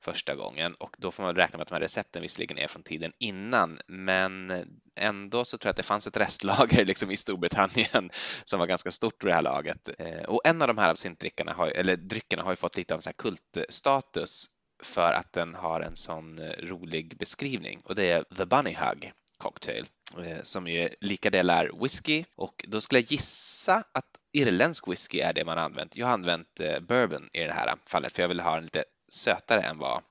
[0.01, 2.83] första gången och då får man räkna med att de här recepten visserligen är från
[2.83, 4.53] tiden innan, men
[5.01, 8.11] ändå så tror jag att det fanns ett restlager liksom i Storbritannien
[8.45, 9.89] som var ganska stort vid det här laget.
[9.99, 12.99] Eh, och en av de här absintdrickarna, har, eller dryckerna, har ju fått lite av
[12.99, 14.47] en så kultstatus
[14.83, 19.13] för att den har en sån eh, rolig beskrivning och det är The Bunny Hug
[19.39, 19.87] Cocktail
[20.25, 25.33] eh, som är lika delar whisky och då skulle jag gissa att irländsk whisky är
[25.33, 25.97] det man har använt.
[25.97, 29.63] Jag har använt bourbon i det här fallet för jag vill ha den lite sötare
[29.63, 30.03] än vad,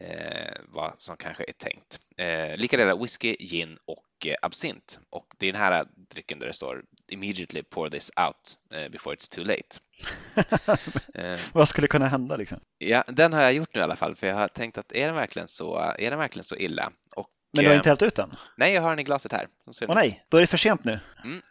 [0.00, 2.00] eh, vad som kanske är tänkt.
[2.16, 6.46] Eh, lika delar whisky, gin och eh, absint och det är den här drycken där
[6.46, 8.58] det står immediately pour this out
[8.92, 9.78] before it's too late.
[11.14, 12.60] Eh, Vad skulle kunna hända liksom?
[12.78, 15.06] Ja, den har jag gjort nu i alla fall, för jag har tänkt att är
[15.06, 16.92] den verkligen så, är den verkligen så illa?
[17.16, 18.36] Och, Men du har inte hällt ut den?
[18.56, 19.48] Nej, jag har den i glaset här.
[19.88, 21.00] Åh nej, då är det för sent nu.
[21.24, 21.42] Mm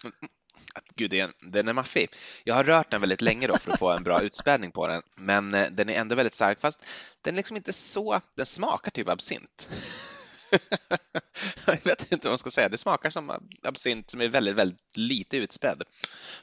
[0.73, 0.89] att.
[0.95, 2.09] Gud, den är maffig.
[2.43, 5.01] Jag har rört den väldigt länge då för att få en bra utspädning på den,
[5.15, 6.85] men eh, den är ändå väldigt stark, fast
[7.21, 9.69] den är liksom inte så, den smakar typ absint.
[11.65, 14.97] jag vet inte vad man ska säga, det smakar som absint som är väldigt, väldigt
[14.97, 15.83] lite utspädd.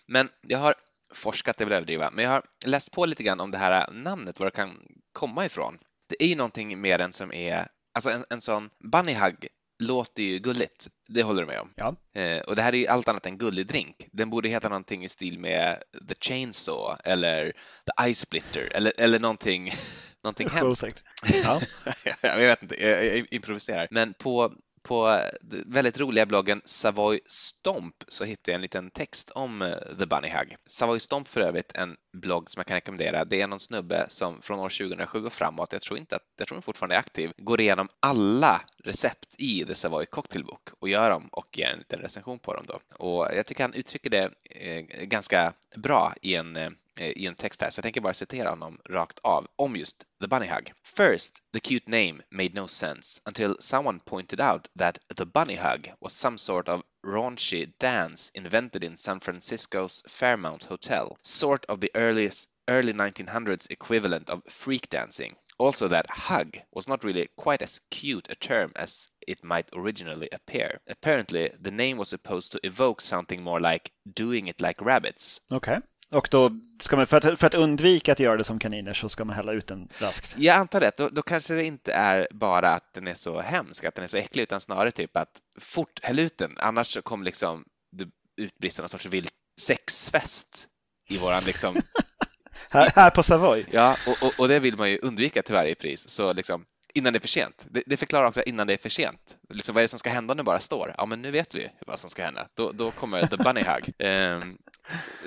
[0.06, 0.74] Men jag har
[1.14, 4.38] forskat det vill överdriva, men jag har läst på lite grann om det här namnet,
[4.38, 4.78] var det kan
[5.12, 5.78] komma ifrån.
[6.08, 9.48] Det är ju någonting med den som är, alltså en, en sån bunny hug
[9.82, 11.70] låter ju gulligt, det håller du med om?
[11.76, 11.96] Ja.
[12.20, 13.96] Eh, och det här är ju allt annat än gullig drink.
[14.12, 17.52] Den borde heta någonting i stil med The Chainsaw eller
[17.86, 19.74] The Ice Splitter eller, eller någonting,
[20.24, 21.02] någonting hemskt.
[21.44, 21.60] Ja.
[22.22, 23.88] jag vet inte, jag, jag improviserar.
[23.90, 25.20] Men på på eh,
[25.66, 29.68] väldigt roliga bloggen Savoy Stomp så hittade jag en liten text om eh,
[29.98, 30.56] The Bunny Hug.
[30.66, 33.24] Savoy Stomp för övrigt en blogg som jag kan rekommendera.
[33.24, 36.48] Det är någon snubbe som från år 2007 och framåt, jag tror inte att, jag
[36.48, 40.88] tror den fortfarande är aktiv, går igenom alla recept i The Savoy Cocktail Book och
[40.88, 42.80] gör dem och ger en liten recension på dem då.
[42.96, 47.62] Och jag tycker han uttrycker det eh, ganska bra i en Eh, i en text
[47.62, 50.72] här, så jag tänker bara citera honom rakt av om just The Bunny Hug.
[50.84, 55.90] First, the cute name made no sense until someone pointed out that the Bunny Hug
[56.00, 61.90] was some sort of raunchy dance invented in San Francisco's Fairmount Hotel, sort of the
[61.94, 65.36] earliest early 1900s equivalent of freak dancing.
[65.58, 70.28] Also, that hug was not really quite as cute a term as it might originally
[70.32, 70.80] appear.
[70.86, 75.40] Apparently, the name was supposed to evoke something more like doing it like rabbits.
[75.50, 75.78] Okay.
[76.12, 79.08] Och då ska man, för att, för att undvika att göra det som kaniner så
[79.08, 80.34] ska man hälla ut den raskt.
[80.38, 80.96] Jag antar det.
[80.96, 84.08] Då, då kanske det inte är bara att den är så hemsk, att den är
[84.08, 86.56] så äcklig, utan snarare typ att fort häll ut den.
[86.58, 87.64] Annars så kommer liksom
[87.96, 89.28] det utbrista någon sorts vild
[89.60, 90.68] sexfest
[91.08, 91.76] i våran liksom
[92.70, 93.64] här, här på Savoy?
[93.70, 96.08] Ja, och, och, och, det vill man ju undvika till varje pris.
[96.08, 97.66] Så liksom, innan det är för sent.
[97.70, 99.38] Det, det förklarar också innan det är för sent.
[99.50, 100.94] Liksom, vad är det som ska hända det bara står?
[100.98, 102.48] Ja, men nu vet vi vad som ska hända.
[102.54, 103.94] Då, då kommer the bunny hug.
[104.06, 104.58] Um,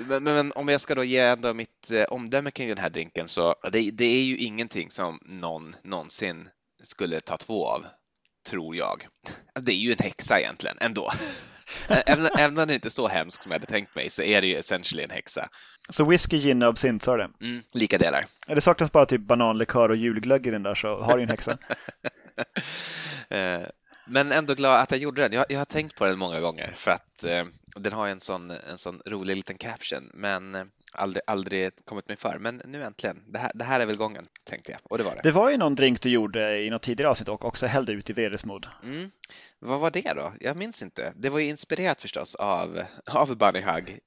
[0.07, 3.27] Men, men, om jag ska då ge ändå mitt eh, omdöme kring den här drinken
[3.27, 6.49] så det, det är ju ingenting som någon någonsin
[6.83, 7.85] skulle ta två av,
[8.49, 9.07] tror jag.
[9.59, 11.11] Det är ju en häxa egentligen ändå.
[11.87, 14.41] Även, även om det inte är så hemskt som jag hade tänkt mig så är
[14.41, 15.47] det ju essentially en häxa.
[15.89, 17.29] Så whisky, gin och absint, sa det?
[17.41, 18.25] Mm, lika delar.
[18.47, 21.57] Det saknas bara typ bananlikör och julglögg i den där så har du en häxa.
[23.29, 23.61] Eh,
[24.07, 25.31] men ändå glad att jag gjorde den.
[25.33, 27.43] Jag, jag har tänkt på den många gånger för att eh,
[27.79, 30.11] den har en sån, en sån rolig liten caption.
[30.13, 30.63] Men eh,
[30.95, 32.37] aldrig, aldrig kommit mig för.
[32.39, 34.79] Men nu äntligen, det här, det här är väl gången, tänkte jag.
[34.83, 35.21] Och det var det.
[35.23, 38.09] Det var ju någon drink du gjorde i något tidigare avsnitt och också hällde ut
[38.09, 38.67] i vredesmod.
[38.83, 39.11] Mm.
[39.59, 40.33] Vad var det då?
[40.39, 41.13] Jag minns inte.
[41.15, 43.99] Det var ju inspirerat förstås av, av Bunny Hug,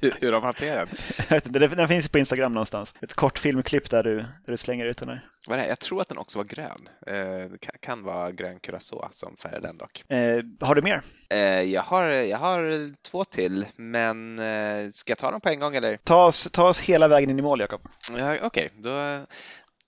[0.20, 0.88] hur de hanterar
[1.44, 1.76] den.
[1.76, 2.94] Den finns på Instagram någonstans.
[3.00, 5.26] Ett kort filmklipp där du, där du slänger ut den här.
[5.48, 5.68] Vad är det?
[5.68, 6.88] Jag tror att den också var grön.
[7.06, 10.10] Eh, kan, kan vara grön curacao som färgar den dock.
[10.10, 11.02] Eh, har du mer?
[11.30, 15.60] Eh, jag, har, jag har två till, men eh, ska jag ta dem på en
[15.60, 15.96] gång eller?
[15.96, 17.80] Ta oss, ta oss hela vägen in i mål, Jakob.
[18.10, 18.68] Ja, Okej, okay.
[18.74, 18.90] då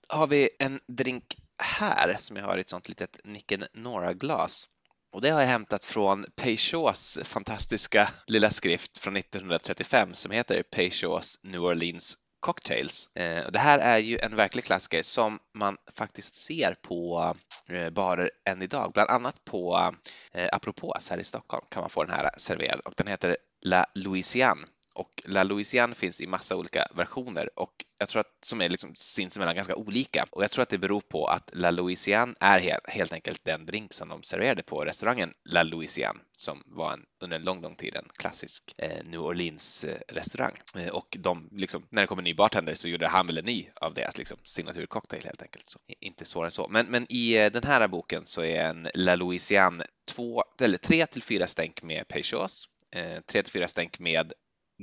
[0.09, 1.23] har vi en drink
[1.63, 4.67] här som jag har i ett sånt litet Nicken Nora-glas.
[5.13, 11.39] Och det har jag hämtat från Peychaus fantastiska lilla skrift från 1935 som heter Peychaus
[11.43, 13.15] New Orleans Cocktails.
[13.15, 17.33] Eh, det här är ju en verklig klassiker som man faktiskt ser på
[17.69, 19.93] eh, barer än idag, bland annat på
[20.31, 23.85] eh, Apropos här i Stockholm kan man få den här serverad och den heter La
[23.95, 24.61] Louisiane
[24.93, 28.91] och La Louisiane finns i massa olika versioner och jag tror att som är liksom
[28.95, 32.89] sinsemellan ganska olika och jag tror att det beror på att La Louisiane är helt,
[32.89, 37.37] helt enkelt den drink som de serverade på restaurangen La Louisiane som var en, under
[37.37, 41.87] en lång, lång tid en klassisk eh, New Orleans eh, restaurang eh, och de liksom,
[41.89, 44.37] när det kom en ny bartender så gjorde han väl en ny av deras liksom
[44.43, 45.67] signaturcocktail helt enkelt.
[45.67, 46.67] Så, inte svårare än så.
[46.67, 51.05] Men, men i eh, den här boken så är en La Louisiane två eller tre
[51.05, 54.33] till fyra stänk med Peychaus, eh, tre till fyra stänk med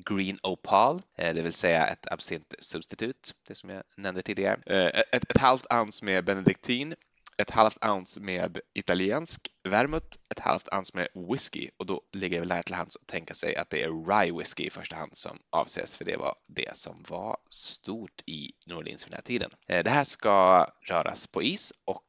[0.04, 4.60] Green Opal, eh, det vill säga ett absintsubstitut, det som jag nämnde tidigare.
[4.66, 6.94] Eh, ett, ett halvt ounce med benediktin,
[7.38, 12.40] ett halvt ounce med italiensk vermouth, ett halvt ounce med whisky och då ligger det
[12.40, 15.16] väl nära till hands att tänka sig att det är rye whisky i första hand
[15.16, 19.22] som avses för det var det som var stort i New Orleans vid den här
[19.22, 19.50] tiden.
[19.68, 22.04] Eh, det här ska röras på is och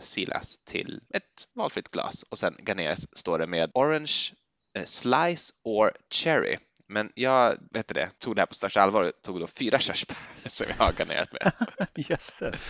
[0.00, 4.32] silas till ett valfritt glas och sen garneras står det med orange
[4.84, 6.56] slice or cherry
[6.88, 10.16] men jag vet det, tog det här på största allvar och tog då fyra körsbär
[10.46, 11.52] som jag har garnerat med.
[12.08, 12.64] Jösses.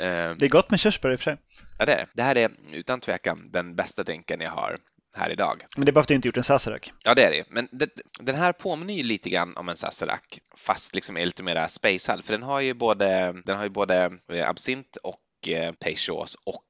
[0.00, 1.36] Um, det är gott med körsbär i och för sig.
[1.78, 2.06] Ja, det är det.
[2.14, 4.78] Det här är utan tvekan den bästa drinken jag har
[5.16, 5.66] här idag.
[5.76, 6.92] Men det är bara för att du inte gjort en Sazerac.
[7.04, 7.44] Ja, det är det.
[7.48, 10.20] Men det, den här påminner ju lite grann om en Sazerac,
[10.56, 14.18] fast liksom är lite mer spacehad, för den har ju både, den har ju både
[14.32, 16.64] eh, absint och eh, peychaus och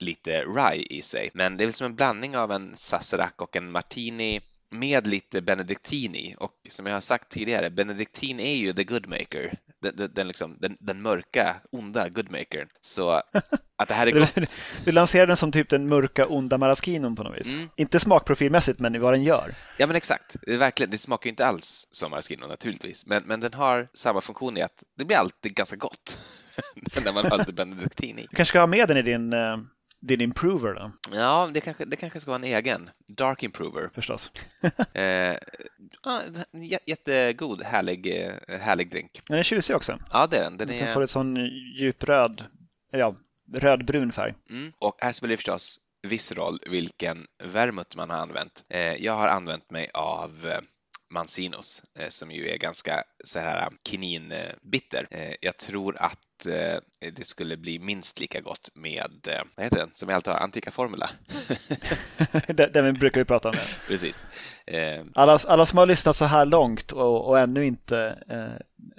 [0.00, 1.30] lite rye i sig.
[1.34, 4.40] Men det är väl som en blandning av en Sazerac och en martini
[4.72, 9.58] med lite Benediktini och som jag har sagt tidigare, Benediktin är ju the good maker,
[9.82, 12.68] den, den, den, liksom, den, den mörka, onda goodmakern.
[12.80, 13.10] Så
[13.78, 14.56] att det här är gott.
[14.84, 17.52] Du lanserar den som typ den mörka, onda maraskinon på något vis.
[17.52, 17.68] Mm.
[17.76, 19.54] Inte smakprofilmässigt, men vad den gör.
[19.78, 20.36] Ja, men exakt.
[20.46, 20.90] Verkligen.
[20.90, 24.62] Det smakar ju inte alls som maraskino naturligtvis, men, men den har samma funktion i
[24.62, 26.18] att det blir alltid ganska gott
[27.04, 28.22] när man har lite benediktin i.
[28.22, 29.56] Du kanske ska ha med den i din uh
[30.02, 30.92] din improver då?
[31.12, 32.90] Ja, det kanske, det kanske ska vara en egen.
[33.08, 33.90] Dark improver.
[33.94, 34.30] Förstås.
[34.94, 35.36] eh,
[36.86, 39.20] jättegod, härlig, eh, härlig drink.
[39.28, 39.98] Den är tjusig också.
[40.12, 40.56] Ja, det är den.
[40.56, 40.94] Den, den är...
[40.94, 41.36] får ett sån
[41.78, 42.44] djupröd,
[42.90, 43.16] ja,
[43.54, 44.34] rödbrun färg.
[44.50, 44.72] Mm.
[44.78, 48.64] Och här spelar det förstås viss roll vilken vermouth man har använt.
[48.68, 50.60] Eh, jag har använt mig av
[51.12, 55.06] eh, Mansinos som ju är ganska så här kininbitter.
[55.40, 56.78] Jag tror att Eh,
[57.12, 60.40] det skulle bli minst lika gott med, eh, vad heter den, som vi alltid har,
[60.40, 61.10] Antika Formula.
[62.72, 63.54] den brukar vi prata om.
[63.86, 64.26] Precis.
[64.66, 68.18] Eh, alla, alla som har lyssnat så här långt och, och ännu inte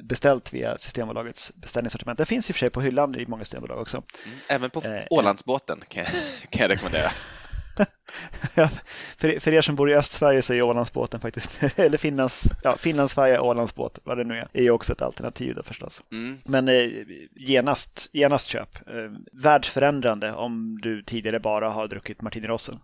[0.03, 2.17] beställt via Systembolagets beställningssortiment.
[2.17, 4.03] Det finns i och för sig på hyllan i många systembolag också.
[4.25, 6.05] Mm, även på Ålandsbåten kan,
[6.49, 7.11] kan jag rekommendera.
[9.17, 13.39] för, för er som bor i Östsverige så är Ålandsbåten faktiskt, eller Finlands, ja, Finlandssverige
[13.39, 16.03] Ålandsbåt, vad det nu är, är ju också ett alternativ då förstås.
[16.11, 16.39] Mm.
[16.45, 16.89] Men eh,
[17.35, 18.87] genast, genast köp.
[18.87, 18.93] Eh,
[19.31, 22.79] världsförändrande om du tidigare bara har druckit Martini Rosso.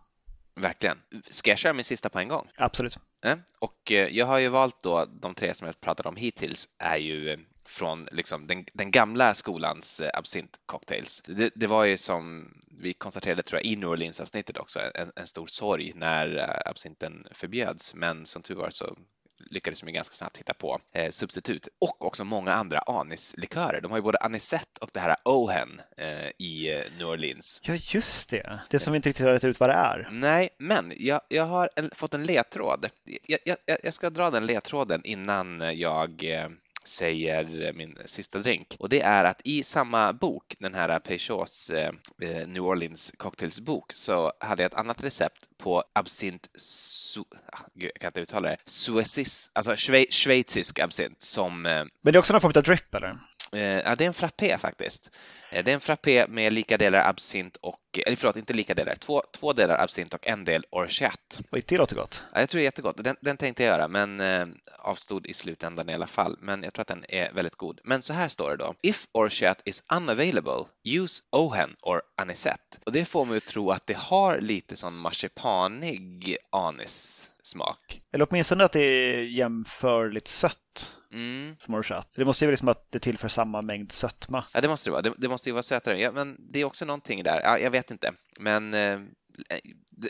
[0.56, 0.98] Verkligen.
[1.30, 2.48] Ska jag köra min sista på en gång?
[2.58, 2.98] Absolut.
[3.24, 6.68] Eh, och eh, jag har ju valt då de tre som jag pratade om hittills
[6.80, 11.22] är ju eh, från liksom den, den gamla skolans eh, absintcocktails.
[11.26, 15.28] Det, det var ju som vi konstaterade tror jag i New Orleans-avsnittet också en, en,
[15.28, 18.98] stor sorg när eh, absinten förbjöds men som tur var så
[19.50, 23.82] lyckades de ganska snabbt hitta på eh, substitut och också många andra anislikörer.
[23.82, 27.62] De har ju både anisette och det här Ohen eh, i eh, New Orleans.
[27.64, 28.60] Ja, just det.
[28.70, 30.10] Det som vi inte riktigt har rätt ut vad det är.
[30.12, 32.90] Nej, men jag, jag har en, fått en ledtråd.
[33.28, 36.50] Jag, jag, jag ska dra den ledtråden innan jag eh,
[36.86, 38.76] säger min sista drink.
[38.80, 41.92] Och det är att i samma bok, den här Peugeots eh,
[42.48, 48.08] New Orleans cocktailsbok, så hade jag ett annat recept på absint, su, ah, jag kan
[48.08, 49.76] inte uttala det, suecis, alltså
[50.10, 51.62] schweizisk absint som...
[51.62, 53.20] Men det är också någon form av drip eller?
[53.54, 55.12] Eh, ja, det är en frappé faktiskt.
[55.52, 58.96] Eh, det är en frappé med lika delar absint och, eller förlåt, inte lika delar,
[58.96, 61.42] två, två delar absint och en del orchat.
[61.52, 62.24] Oj, det låter gott.
[62.34, 63.04] Ja, jag tror det är jättegott.
[63.04, 64.48] Den, den tänkte jag göra, men eh,
[64.80, 66.38] avstod i slutändan i alla fall.
[66.42, 67.80] Men jag tror att den är väldigt god.
[67.84, 68.74] Men så här står det då.
[68.82, 72.78] If orchat is unavailable, use ohen or anisette.
[72.86, 78.02] Och det får mig att tro att det har lite sån marsipanig anissmak.
[78.14, 80.92] Eller åtminstone att det är jämförligt sött.
[81.12, 81.56] Mm.
[81.60, 82.08] Som orchat.
[82.16, 84.44] Det måste ju vara liksom att det tillför samma mängd sötma.
[84.54, 85.02] Ja, det måste det vara.
[85.02, 86.00] Det, det måste ju vara sötare.
[86.00, 87.42] Ja, men det är också någonting där.
[87.44, 88.14] Ja, jag vet inte.
[88.40, 89.00] Men eh,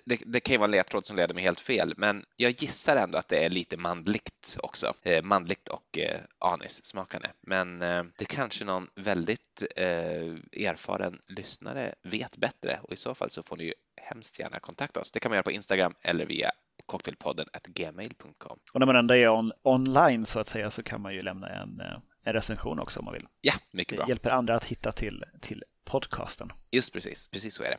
[0.06, 2.96] det, det, kan ju vara en ledtråd som leder mig helt fel, men jag gissar
[2.96, 4.94] ändå att det är lite mandligt också.
[5.04, 7.28] Eh, mandligt och eh, anissmakande.
[7.42, 13.30] Men eh, det kanske någon väldigt eh, erfaren lyssnare vet bättre och i så fall
[13.30, 15.12] så får ni ju hemskt gärna kontakta oss.
[15.12, 16.52] Det kan man göra på Instagram eller via
[16.86, 18.60] cocktailpodden gmail.com.
[18.74, 21.50] Och när man ändå är on online så att säga så kan man ju lämna
[21.50, 23.28] en, eh, en recension också om man vill.
[23.42, 24.06] Ja, mycket bra.
[24.06, 26.52] Det hjälper andra att hitta till, till podcasten.
[26.72, 27.78] Just precis, precis så är det.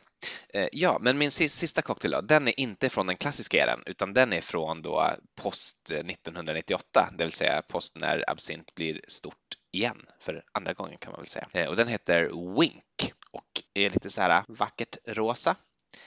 [0.59, 4.13] Eh, ja, men min sista cocktail då, den är inte från den klassiska eran utan
[4.13, 9.35] den är från då post eh, 1998, det vill säga post när absint blir stort
[9.71, 11.47] igen för andra gången kan man väl säga.
[11.53, 12.23] Eh, och den heter
[12.59, 15.55] Wink och är lite så här vackert rosa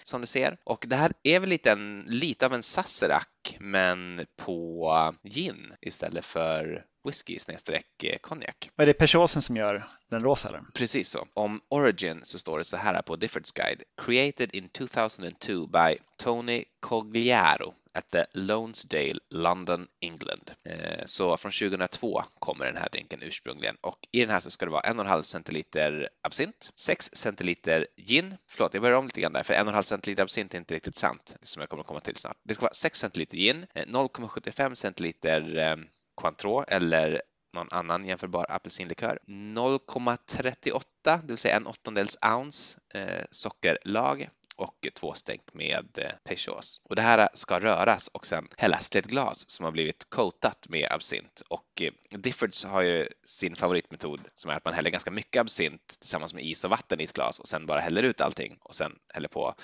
[0.03, 0.59] som du ser.
[0.65, 3.27] Och det här är väl lite, en, lite av en Sazerac
[3.59, 7.39] men på gin istället för whisky
[8.03, 8.71] eh, konjak.
[8.77, 10.63] Är det Peugeoten som gör den rosa eller?
[10.75, 11.27] Precis så.
[11.35, 13.83] Om Origin så står det så här på Diffords Guide.
[14.03, 20.53] Created in 2002 by Tony Cogliaro at the Lonesdale, London, England.
[20.65, 24.65] Eh, så från 2002 kommer den här drinken ursprungligen och i den här så ska
[24.65, 28.37] det vara 1,5 centiliter absint, 6 centiliter gin.
[28.49, 31.37] Förlåt, jag börjar om lite grann där, för 1,5 centiliter absint är inte riktigt sant,
[31.43, 32.37] som jag kommer komma till snart.
[32.43, 35.79] Det ska vara 6 centiliter gin, 0,75 eh, centiliter
[36.15, 37.23] Cointreau eller
[37.55, 39.19] någon annan jämförbar apelsinlikör.
[39.27, 46.11] 0,38, det vill säga en åttondels ounce eh, sockerlag och två stänk med eh,
[46.83, 50.69] Och det här ska röras och sen hällas till ett glas som har blivit coatat
[50.69, 51.43] med absint.
[51.49, 55.97] Och eh, Diffords har ju sin favoritmetod som är att man häller ganska mycket absint
[56.01, 58.75] tillsammans med is och vatten i ett glas och sen bara häller ut allting och
[58.75, 59.55] sen häller på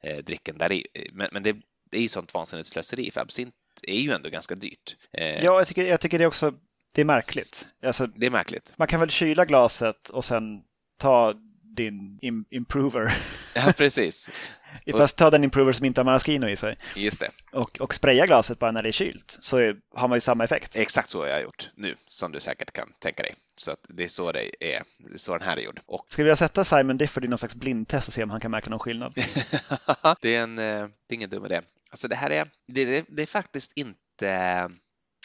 [0.00, 0.86] eh, dricken där i.
[1.12, 1.56] Men, men det
[1.90, 4.96] är ju sånt vansinnigt slöseri för absint är ju ändå ganska dyrt.
[5.12, 6.54] Eh, ja, jag tycker, jag tycker det är också
[6.92, 7.66] det är märkligt.
[7.82, 8.74] Alltså, det är märkligt.
[8.76, 10.62] Man kan väl kyla glaset och sen
[10.98, 11.34] ta
[11.76, 13.18] din im improver.
[13.54, 14.30] Ja, precis.
[14.92, 16.78] Fast ta den improver som inte har maraschino i sig.
[16.96, 17.30] Just det.
[17.52, 20.44] Och, och spraya glaset bara när det är kylt så är, har man ju samma
[20.44, 20.76] effekt.
[20.76, 23.34] Exakt så har jag gjort nu, som du säkert kan tänka dig.
[23.56, 25.80] Så det är så det är, det är så den här är gjord.
[25.86, 26.06] Och...
[26.08, 28.70] Skulle vilja sätta Simon Difford i någon slags blindtest och se om han kan märka
[28.70, 29.14] någon skillnad?
[30.20, 30.64] det, är en, eh,
[31.06, 31.60] det är ingen dum idé.
[31.90, 34.68] Alltså det här är, det, det är faktiskt inte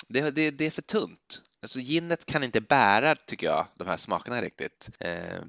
[0.08, 1.42] det, det, det, är för tunt.
[1.62, 4.90] Alltså ginet kan inte bära, tycker jag, de här smakerna riktigt.
[5.00, 5.42] Eh,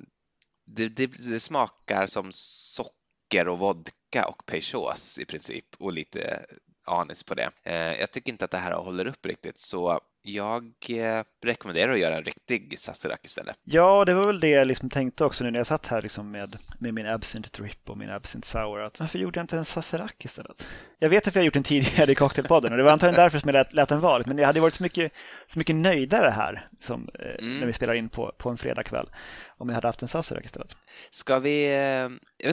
[0.67, 6.47] det, det, det smakar som socker och vodka och peychaus i princip och lite
[6.85, 7.51] anis på det.
[7.65, 11.99] Eh, jag tycker inte att det här håller upp riktigt så jag eh, rekommenderar att
[11.99, 13.57] göra en riktig Sazerac istället.
[13.65, 16.31] Ja, det var väl det jag liksom tänkte också nu när jag satt här liksom
[16.31, 18.81] med, med min Absint Drip och min Absint Sour.
[18.81, 20.69] Att varför gjorde jag inte en Sazerac istället?
[20.99, 23.39] Jag vet att vi har gjort en tidigare i Cocktailpodden och det var antagligen därför
[23.39, 24.23] som jag lät, lät den vara.
[24.27, 25.13] Men det hade varit så mycket,
[25.47, 27.59] så mycket nöjdare här som, eh, mm.
[27.61, 29.11] när vi spelar in på, på en fredagkväll
[29.59, 30.77] om jag hade haft en Sazerac istället.
[31.11, 31.75] Ska vi,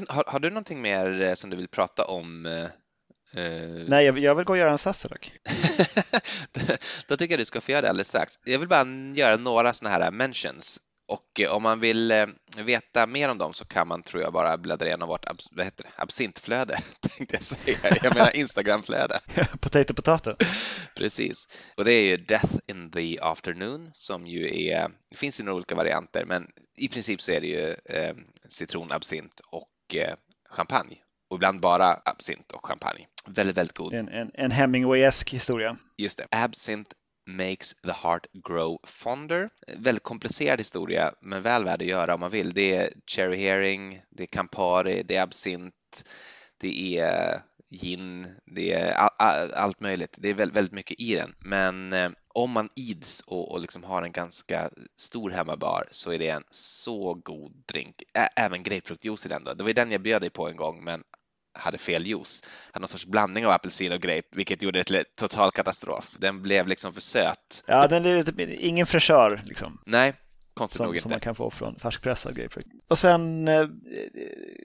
[0.10, 2.46] har, har, du någonting mer som du vill prata om
[3.38, 3.86] Uh...
[3.88, 5.22] Nej, jag, jag, vill gå och göra en Sazerac.
[7.08, 8.34] Då tycker jag du ska få göra det alldeles strax.
[8.46, 10.80] Jag vill bara göra några sådana här mentions
[11.12, 14.34] och eh, om man vill eh, veta mer om dem så kan man, tror jag,
[14.34, 15.90] bara bläddra igenom vårt ab vad heter det?
[15.96, 17.98] absintflöde, tänkte jag säga.
[18.04, 19.20] Jag menar Instagramflöde.
[19.60, 20.36] potato, potato.
[20.96, 21.48] Precis.
[21.78, 25.56] Och det är ju Death in the Afternoon som ju är, det finns i några
[25.56, 28.16] olika varianter, men i princip så är det ju eh,
[28.48, 30.16] citronabsint och eh,
[30.50, 30.98] champagne
[31.32, 33.08] och ibland bara absint och champagne.
[33.26, 33.94] Väldigt, väldigt god.
[33.94, 35.78] En, en, en Hemingway-esk historia.
[35.98, 36.28] Just det.
[36.32, 36.94] Absint
[37.28, 39.50] makes the heart grow fonder.
[39.78, 42.54] Väldigt komplicerad historia, men väl värd att göra om man vill.
[42.54, 45.74] Det är cherry herring, det är Campari, det är absint,
[46.58, 50.16] det är gin, det är all, all, allt möjligt.
[50.20, 51.36] Det är väldigt, väldigt mycket i den.
[51.40, 56.20] Men eh, om man ids och, och liksom har en ganska stor hemmabar så är
[56.20, 57.96] det en så god drink.
[58.14, 59.54] Ä även grapefruktjuice i den då.
[59.54, 61.04] Det var den jag bjöd dig på en gång, men
[61.54, 62.44] hade fel juice.
[62.72, 66.16] Hade någon sorts blandning av apelsin och grape, vilket gjorde det till total katastrof.
[66.20, 67.64] Den blev liksom för söt.
[67.68, 69.82] Ja, den är typ ingen fräschör liksom.
[69.86, 70.14] Nej,
[70.54, 71.02] konstigt som, nog inte.
[71.02, 72.70] Som man kan få från färskpressad grapefrukt.
[72.88, 73.68] Och sen eh,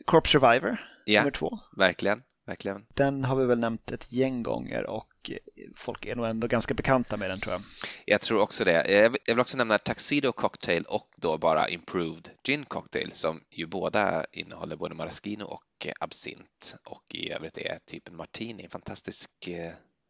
[0.05, 1.59] Corp Survivor, ja, nummer två.
[1.76, 2.87] Verkligen, verkligen.
[2.95, 5.30] Den har vi väl nämnt ett gäng gånger och
[5.77, 7.62] folk är nog ändå ganska bekanta med den tror jag.
[8.05, 8.91] Jag tror också det.
[8.91, 14.24] Jag vill också nämna Tuxedo Cocktail och då bara Improved Gin Cocktail som ju båda
[14.33, 18.68] innehåller både maraschino och absint och i övrigt är typ en martini.
[18.68, 19.31] Fantastisk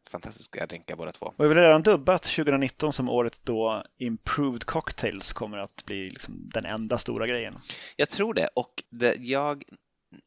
[0.09, 1.25] fantastiska drinkar båda två.
[1.25, 6.49] Och vi har redan dubbat 2019 som året då Improved Cocktails kommer att bli liksom
[6.53, 7.53] den enda stora grejen.
[7.95, 9.63] Jag tror det och det, jag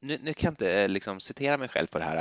[0.00, 2.16] nu, nu, kan jag inte eh, liksom citera mig själv på det här,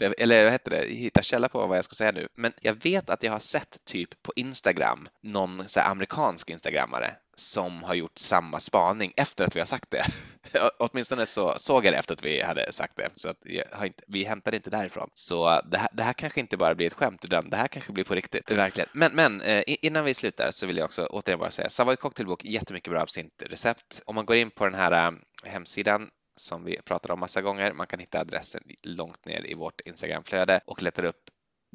[0.00, 2.82] eh, eller vad heter det, hitta källa på vad jag ska säga nu, men jag
[2.82, 8.18] vet att jag har sett typ på Instagram någon så amerikansk instagrammare som har gjort
[8.18, 10.06] samma spaning efter att vi har sagt det.
[10.78, 13.46] Åtminstone så såg jag det efter att vi hade sagt det, så att
[13.84, 15.10] inte, vi hämtade inte därifrån.
[15.14, 17.92] Så det här, det här kanske inte bara blir ett skämt, utan det här kanske
[17.92, 18.88] blir på riktigt, verkligen.
[18.92, 22.44] Men, men eh, innan vi slutar så vill jag också återigen bara säga Savoy Cocktailbok,
[22.44, 24.02] jättemycket bra absintrecept.
[24.06, 27.72] Om man går in på den här hemsidan som vi pratar om massa gånger.
[27.72, 31.22] Man kan hitta adressen långt ner i vårt Instagramflöde och letar upp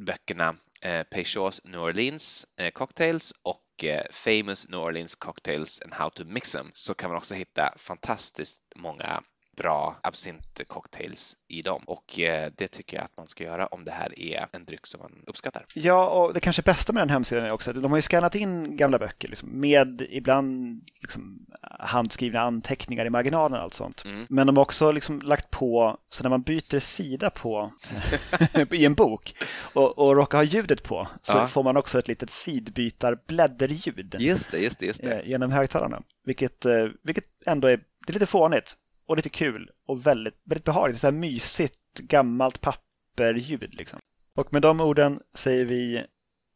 [0.02, 6.10] böckerna eh, Peychaud's New Orleans eh, Cocktails och eh, Famous New Orleans Cocktails and How
[6.10, 9.24] to Mix them så kan man också hitta fantastiskt många
[9.58, 13.92] bra absintcocktails i dem och eh, det tycker jag att man ska göra om det
[13.92, 15.66] här är en dryck som man uppskattar.
[15.74, 18.36] Ja, och det kanske bästa med den hemsidan är också att de har ju skannat
[18.36, 21.46] in gamla böcker liksom, med ibland liksom,
[21.80, 24.06] handskrivna anteckningar i marginalen och allt sånt.
[24.06, 24.26] Mm.
[24.30, 27.72] Men de har också liksom lagt på, så när man byter sida på
[28.72, 29.36] i en bok
[29.74, 31.48] och, och råkar ha ljudet på så ja.
[31.48, 34.16] får man också ett litet sidbytarblädderljud.
[34.20, 35.20] Just det, just det, just det.
[35.20, 38.76] Eh, genom högtalarna, vilket, eh, vilket ändå är, det är lite fånigt
[39.08, 41.00] och lite kul och väldigt, väldigt behagligt.
[41.00, 44.00] Så här mysigt gammalt papperljud liksom.
[44.36, 45.96] Och med de orden säger vi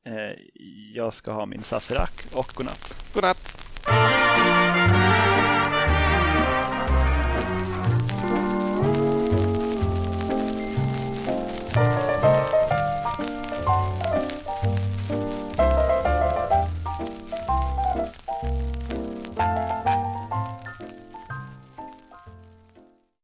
[0.06, 0.32] eh,
[0.94, 3.12] jag ska ha min Sazerac och godnatt.
[3.14, 3.58] Godnatt!